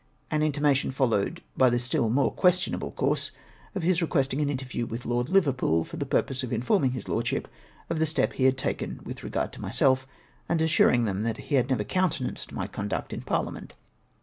An 0.31 0.41
inti 0.41 0.59
mation 0.59 0.91
followed 0.91 1.43
by 1.55 1.69
the 1.69 1.77
still 1.77 2.09
more 2.09 2.31
questionable 2.31 2.89
course 2.89 3.29
of 3.75 3.83
his 3.83 4.01
requesting 4.01 4.41
an 4.41 4.49
interview 4.49 4.87
with 4.87 5.05
Lord 5.05 5.29
Liverpool, 5.29 5.85
for 5.85 5.97
the 5.97 6.07
purpose 6.07 6.41
of 6.41 6.49
mforming 6.49 6.93
his 6.93 7.07
lordship 7.07 7.47
of 7.87 7.99
the 7.99 8.07
step 8.07 8.33
he 8.33 8.45
had 8.45 8.57
taken 8.57 8.99
with 9.03 9.23
regard 9.23 9.53
to 9.53 9.61
myself, 9.61 10.07
and 10.49 10.59
assuring 10.59 11.05
him 11.05 11.21
that 11.21 11.37
he 11.37 11.53
had 11.53 11.69
never 11.69 11.83
countenanced 11.83 12.51
my 12.51 12.65
conduct 12.65 13.13
in 13.13 13.21
Parhament. 13.21 13.75